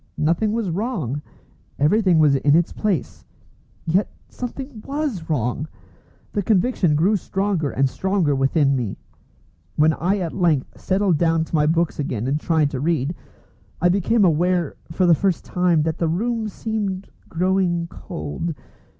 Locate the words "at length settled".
10.17-11.19